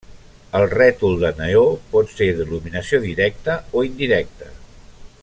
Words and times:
El 0.59 0.63
rètol 0.71 1.17
de 1.23 1.31
neó 1.41 1.61
pot 1.93 2.11
ser 2.15 2.31
d'il·luminació 2.39 3.03
directa 3.07 3.59
o 3.79 3.85
indirecta. 3.93 4.53